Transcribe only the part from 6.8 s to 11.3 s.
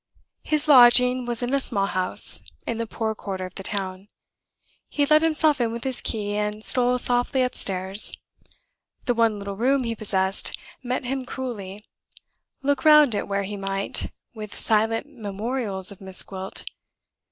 softly upstairs. The one little room he possessed met him